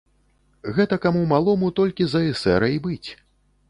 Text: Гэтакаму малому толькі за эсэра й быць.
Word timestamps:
Гэтакаму 0.77 1.21
малому 1.35 1.71
толькі 1.83 2.03
за 2.15 2.27
эсэра 2.33 2.75
й 2.77 2.85
быць. 2.89 3.09